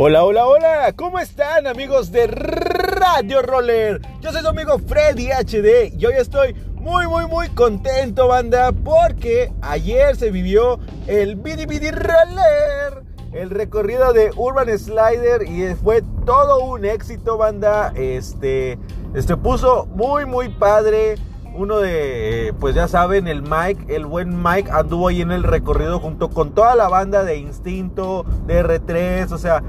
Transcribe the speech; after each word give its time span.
Hola, 0.00 0.22
hola, 0.22 0.46
hola, 0.46 0.92
¿cómo 0.94 1.18
están 1.18 1.66
amigos 1.66 2.12
de 2.12 2.28
Radio 2.28 3.42
Roller? 3.42 4.00
Yo 4.20 4.30
soy 4.30 4.42
su 4.42 4.48
amigo 4.48 4.78
Freddy 4.78 5.30
HD 5.32 5.92
y 5.98 6.06
hoy 6.06 6.14
estoy 6.16 6.54
muy, 6.76 7.08
muy, 7.08 7.26
muy 7.26 7.48
contento, 7.48 8.28
banda, 8.28 8.70
porque 8.70 9.52
ayer 9.60 10.14
se 10.14 10.30
vivió 10.30 10.78
el 11.08 11.34
Bidi 11.34 11.66
Bidi 11.66 11.90
Roller, 11.90 13.02
el 13.32 13.50
recorrido 13.50 14.12
de 14.12 14.30
Urban 14.36 14.68
Slider 14.78 15.42
y 15.42 15.74
fue 15.74 16.04
todo 16.24 16.64
un 16.64 16.84
éxito, 16.84 17.36
banda. 17.36 17.92
Este, 17.96 18.78
este 19.16 19.36
puso 19.36 19.86
muy, 19.86 20.26
muy 20.26 20.48
padre. 20.48 21.16
Uno 21.56 21.80
de, 21.80 22.54
pues 22.60 22.76
ya 22.76 22.86
saben, 22.86 23.26
el 23.26 23.42
Mike, 23.42 23.92
el 23.96 24.06
buen 24.06 24.40
Mike 24.44 24.70
anduvo 24.70 25.08
ahí 25.08 25.22
en 25.22 25.32
el 25.32 25.42
recorrido 25.42 25.98
junto 25.98 26.30
con 26.30 26.52
toda 26.52 26.76
la 26.76 26.88
banda 26.88 27.24
de 27.24 27.38
Instinto, 27.38 28.24
de 28.46 28.62
R3, 28.62 29.32
o 29.32 29.38
sea, 29.38 29.64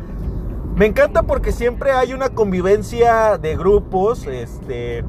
me 0.80 0.86
encanta 0.86 1.24
porque 1.24 1.52
siempre 1.52 1.92
hay 1.92 2.14
una 2.14 2.30
convivencia 2.30 3.38
de 3.38 3.58
grupos, 3.58 4.26
este, 4.26 5.04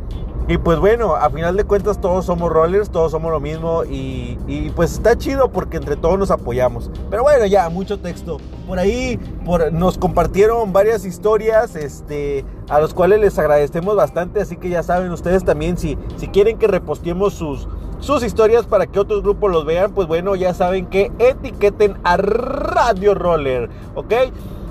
y 0.48 0.58
pues 0.58 0.80
bueno, 0.80 1.14
a 1.14 1.30
final 1.30 1.56
de 1.56 1.62
cuentas 1.62 2.00
todos 2.00 2.26
somos 2.26 2.50
rollers, 2.50 2.90
todos 2.90 3.12
somos 3.12 3.30
lo 3.30 3.38
mismo 3.38 3.84
y, 3.84 4.36
pues 4.74 4.94
está 4.94 5.16
chido 5.16 5.52
porque 5.52 5.76
entre 5.76 5.94
todos 5.94 6.18
nos 6.18 6.32
apoyamos. 6.32 6.90
Pero 7.08 7.22
bueno, 7.22 7.46
ya, 7.46 7.68
mucho 7.68 8.00
texto. 8.00 8.38
Por 8.66 8.80
ahí 8.80 9.16
por, 9.44 9.72
nos 9.72 9.96
compartieron 9.96 10.72
varias 10.72 11.04
historias 11.04 11.76
este, 11.76 12.44
a 12.68 12.80
los 12.80 12.92
cuales 12.92 13.20
les 13.20 13.38
agradecemos 13.38 13.94
bastante, 13.94 14.40
así 14.40 14.56
que 14.56 14.70
ya 14.70 14.82
saben 14.82 15.12
ustedes 15.12 15.44
también 15.44 15.78
si, 15.78 15.96
si 16.16 16.26
quieren 16.26 16.58
que 16.58 16.66
reposteemos 16.66 17.34
sus, 17.34 17.68
sus 18.00 18.24
historias 18.24 18.66
para 18.66 18.88
que 18.88 18.98
otros 18.98 19.22
grupos 19.22 19.52
los 19.52 19.64
vean, 19.64 19.92
pues 19.92 20.08
bueno, 20.08 20.34
ya 20.34 20.52
saben 20.52 20.86
que 20.86 21.12
etiqueten 21.20 21.96
a 22.02 22.16
Radio 22.16 23.14
Roller, 23.14 23.70
¿ok? 23.94 24.14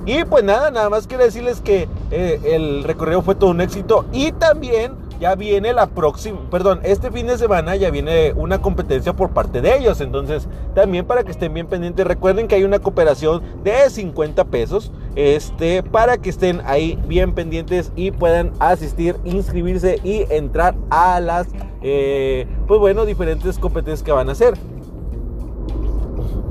Y 0.06 0.24
pues 0.24 0.44
nada, 0.44 0.72
nada 0.72 0.90
más 0.90 1.08
quiero 1.08 1.24
decirles 1.24 1.62
que 1.62 1.88
eh, 2.12 2.40
el 2.44 2.84
recorrido 2.84 3.22
fue 3.22 3.36
todo 3.36 3.52
un 3.52 3.62
éxito 3.62 4.06
y 4.12 4.32
también 4.32 4.94
ya 5.20 5.36
viene 5.36 5.74
la 5.74 5.88
próxima, 5.88 6.40
perdón, 6.50 6.80
este 6.84 7.12
fin 7.12 7.28
de 7.28 7.38
semana 7.38 7.76
ya 7.76 7.90
viene 7.90 8.32
una 8.34 8.62
competencia 8.62 9.14
por 9.14 9.32
parte 9.32 9.62
de 9.62 9.78
ellos. 9.78 10.00
Entonces, 10.00 10.48
también 10.74 11.06
para 11.06 11.24
que 11.24 11.32
estén 11.32 11.54
bien 11.54 11.68
pendientes, 11.68 12.08
recuerden 12.08 12.48
que 12.48 12.56
hay 12.56 12.64
una 12.64 12.80
cooperación 12.80 13.42
de 13.64 13.90
50 13.90 14.46
pesos, 14.46 14.92
este, 15.16 15.84
para 15.84 16.18
que 16.18 16.30
estén 16.30 16.62
ahí 16.66 16.98
bien 17.08 17.34
pendientes 17.34 17.92
y 17.96 18.12
puedan 18.12 18.54
asistir, 18.60 19.18
inscribirse 19.26 20.00
y 20.04 20.26
entrar 20.30 20.76
a 20.90 21.20
las, 21.20 21.48
eh, 21.82 22.48
pues 22.68 22.80
bueno, 22.80 23.06
diferentes 23.06 23.60
competencias 23.60 24.04
que 24.04 24.14
van 24.14 24.30
a 24.30 24.32
hacer. 24.32 24.54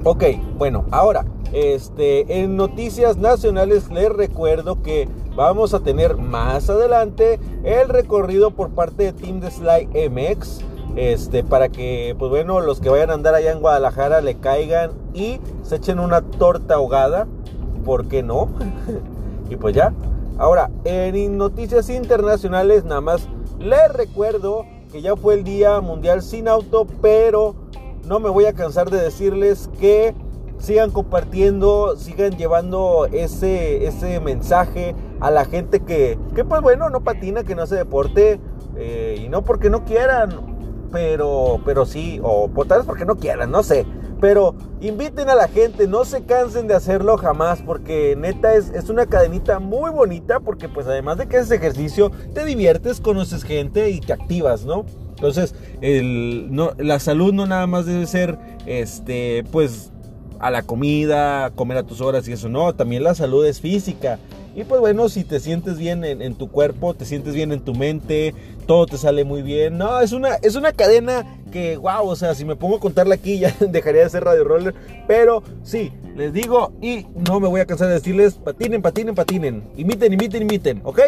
Ok, 0.04 0.24
bueno, 0.58 0.84
ahora 0.90 1.24
este, 1.52 2.40
en 2.42 2.56
noticias 2.56 3.16
nacionales 3.16 3.90
les 3.90 4.10
recuerdo 4.10 4.82
que 4.82 5.08
vamos 5.34 5.72
a 5.74 5.80
tener 5.80 6.16
más 6.16 6.68
adelante 6.68 7.40
el 7.64 7.88
recorrido 7.88 8.50
por 8.50 8.70
parte 8.70 9.04
de 9.04 9.12
Team 9.12 9.40
de 9.40 9.50
Sly 9.50 10.08
MX. 10.10 10.60
Este, 10.96 11.44
para 11.44 11.68
que, 11.68 12.16
pues 12.18 12.28
bueno, 12.28 12.60
los 12.60 12.80
que 12.80 12.88
vayan 12.88 13.10
a 13.10 13.14
andar 13.14 13.34
allá 13.34 13.52
en 13.52 13.60
Guadalajara 13.60 14.20
le 14.20 14.34
caigan 14.38 14.90
y 15.14 15.38
se 15.62 15.76
echen 15.76 16.00
una 16.00 16.22
torta 16.22 16.74
ahogada. 16.74 17.26
¿Por 17.84 18.08
qué 18.08 18.22
no? 18.22 18.48
y 19.50 19.56
pues 19.56 19.74
ya. 19.74 19.92
Ahora, 20.38 20.70
en 20.84 21.38
noticias 21.38 21.88
internacionales, 21.88 22.84
nada 22.84 23.00
más 23.00 23.28
les 23.58 23.92
recuerdo 23.92 24.64
que 24.90 25.02
ya 25.02 25.16
fue 25.16 25.34
el 25.34 25.44
Día 25.44 25.80
Mundial 25.80 26.22
sin 26.22 26.48
Auto, 26.48 26.86
pero 27.00 27.54
no 28.06 28.20
me 28.20 28.30
voy 28.30 28.46
a 28.46 28.52
cansar 28.52 28.90
de 28.90 29.00
decirles 29.00 29.68
que 29.78 30.14
sigan 30.58 30.90
compartiendo, 30.90 31.96
sigan 31.96 32.36
llevando 32.36 33.06
ese, 33.12 33.86
ese 33.86 34.20
mensaje 34.20 34.94
a 35.20 35.30
la 35.30 35.44
gente 35.44 35.80
que, 35.80 36.18
que, 36.34 36.44
pues 36.44 36.60
bueno, 36.62 36.90
no 36.90 37.02
patina, 37.02 37.44
que 37.44 37.54
no 37.54 37.62
hace 37.62 37.76
deporte, 37.76 38.40
eh, 38.76 39.20
y 39.24 39.28
no 39.28 39.42
porque 39.42 39.70
no 39.70 39.84
quieran, 39.84 40.30
pero, 40.92 41.60
pero 41.64 41.86
sí, 41.86 42.20
o 42.22 42.48
por 42.48 42.66
tal 42.66 42.78
vez 42.78 42.86
porque 42.86 43.04
no 43.04 43.16
quieran, 43.16 43.50
no 43.50 43.62
sé. 43.62 43.86
Pero 44.20 44.56
inviten 44.80 45.28
a 45.28 45.36
la 45.36 45.46
gente, 45.46 45.86
no 45.86 46.04
se 46.04 46.24
cansen 46.24 46.66
de 46.66 46.74
hacerlo 46.74 47.16
jamás, 47.18 47.62
porque 47.62 48.16
neta 48.16 48.54
es, 48.54 48.70
es 48.70 48.88
una 48.88 49.06
cadenita 49.06 49.60
muy 49.60 49.90
bonita, 49.90 50.40
porque 50.40 50.68
pues 50.68 50.88
además 50.88 51.18
de 51.18 51.28
que 51.28 51.36
haces 51.36 51.52
ejercicio, 51.52 52.10
te 52.34 52.44
diviertes, 52.44 53.00
conoces 53.00 53.44
gente 53.44 53.90
y 53.90 54.00
te 54.00 54.12
activas, 54.12 54.64
¿no? 54.64 54.86
Entonces, 55.10 55.54
el, 55.80 56.48
no, 56.50 56.72
la 56.78 56.98
salud 56.98 57.32
no 57.32 57.46
nada 57.46 57.66
más 57.66 57.86
debe 57.86 58.06
ser, 58.06 58.38
este, 58.66 59.44
pues 59.50 59.92
a 60.38 60.50
la 60.50 60.62
comida, 60.62 61.50
comer 61.50 61.78
a 61.78 61.82
tus 61.82 62.00
horas 62.00 62.28
y 62.28 62.32
eso, 62.32 62.48
no, 62.48 62.74
también 62.74 63.02
la 63.02 63.14
salud 63.14 63.44
es 63.46 63.60
física. 63.60 64.18
Y 64.54 64.64
pues 64.64 64.80
bueno, 64.80 65.08
si 65.08 65.22
te 65.22 65.38
sientes 65.38 65.78
bien 65.78 66.02
en, 66.02 66.34
tu 66.34 66.50
cuerpo, 66.50 66.92
te 66.92 67.04
sientes 67.04 67.32
bien 67.32 67.52
en 67.52 67.60
tu 67.60 67.76
mente, 67.76 68.34
todo 68.66 68.86
te 68.86 68.98
sale 68.98 69.22
muy 69.22 69.40
bien. 69.40 69.78
No, 69.78 70.00
es 70.00 70.10
una, 70.10 70.34
es 70.42 70.56
una 70.56 70.72
cadena 70.72 71.24
que, 71.52 71.76
wow, 71.76 72.08
o 72.08 72.16
sea, 72.16 72.34
si 72.34 72.44
me 72.44 72.56
pongo 72.56 72.78
a 72.78 72.80
contarla 72.80 73.14
aquí 73.14 73.38
ya 73.40 73.54
dejaría 73.60 74.02
de 74.02 74.10
ser 74.10 74.24
Radio 74.24 74.42
Roller. 74.42 74.74
Pero 75.06 75.44
sí, 75.62 75.92
les 76.16 76.32
digo 76.32 76.72
y 76.82 77.06
no 77.14 77.38
me 77.38 77.46
voy 77.46 77.60
a 77.60 77.66
cansar 77.66 77.86
de 77.86 77.94
decirles, 77.94 78.34
patinen, 78.34 78.82
patinen, 78.82 79.14
patinen. 79.14 79.62
Imiten, 79.76 80.12
imiten, 80.12 80.42
imiten, 80.42 80.80
¿ok? 80.82 81.00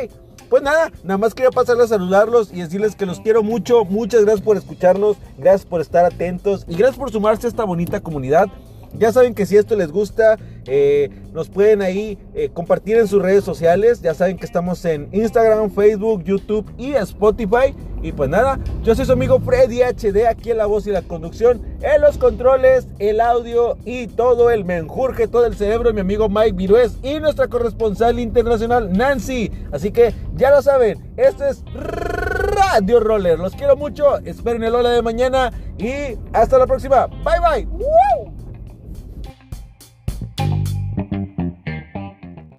Pues 0.48 0.62
nada, 0.62 0.92
nada 1.02 1.18
más 1.18 1.34
quería 1.34 1.50
pasarles 1.50 1.86
a 1.86 1.88
saludarlos 1.96 2.52
y 2.52 2.60
decirles 2.60 2.94
que 2.94 3.06
los 3.06 3.20
quiero 3.20 3.42
mucho. 3.42 3.84
Muchas 3.84 4.22
gracias 4.22 4.44
por 4.44 4.58
escucharnos, 4.58 5.16
gracias 5.38 5.64
por 5.64 5.80
estar 5.80 6.04
atentos 6.04 6.66
y 6.68 6.76
gracias 6.76 6.98
por 6.98 7.10
sumarse 7.10 7.48
a 7.48 7.50
esta 7.50 7.64
bonita 7.64 8.00
comunidad. 8.00 8.48
Ya 8.94 9.12
saben 9.12 9.34
que 9.34 9.46
si 9.46 9.56
esto 9.56 9.76
les 9.76 9.90
gusta, 9.92 10.38
eh, 10.66 11.10
nos 11.32 11.48
pueden 11.48 11.82
ahí 11.82 12.18
eh, 12.34 12.50
compartir 12.52 12.96
en 12.96 13.08
sus 13.08 13.22
redes 13.22 13.44
sociales. 13.44 14.02
Ya 14.02 14.14
saben 14.14 14.36
que 14.36 14.46
estamos 14.46 14.84
en 14.84 15.08
Instagram, 15.12 15.70
Facebook, 15.70 16.24
YouTube 16.24 16.70
y 16.76 16.92
Spotify. 16.92 17.74
Y 18.02 18.12
pues 18.12 18.30
nada, 18.30 18.58
yo 18.82 18.94
soy 18.94 19.04
su 19.04 19.12
amigo 19.12 19.40
Freddy 19.40 19.82
HD 19.82 20.26
aquí 20.26 20.50
en 20.50 20.56
la 20.56 20.66
voz 20.66 20.86
y 20.86 20.90
la 20.90 21.02
conducción, 21.02 21.60
en 21.82 22.00
los 22.00 22.16
controles, 22.16 22.88
el 22.98 23.20
audio 23.20 23.76
y 23.84 24.06
todo 24.06 24.50
el 24.50 24.64
menjurje, 24.64 25.28
todo 25.28 25.44
el 25.44 25.54
cerebro, 25.54 25.92
mi 25.92 26.00
amigo 26.00 26.30
Mike 26.30 26.52
Virués 26.52 26.96
y 27.02 27.20
nuestra 27.20 27.48
corresponsal 27.48 28.18
internacional 28.18 28.90
Nancy. 28.90 29.50
Así 29.70 29.90
que 29.90 30.14
ya 30.34 30.50
lo 30.50 30.62
saben, 30.62 31.12
esto 31.18 31.44
es 31.44 31.62
Radio 31.74 33.00
Roller. 33.00 33.38
Los 33.38 33.54
quiero 33.54 33.76
mucho, 33.76 34.16
esperen 34.24 34.62
el 34.62 34.74
hola 34.74 34.90
de 34.90 35.02
mañana 35.02 35.52
y 35.76 36.16
hasta 36.32 36.56
la 36.56 36.66
próxima. 36.66 37.06
Bye 37.06 37.66
bye. 37.66 38.39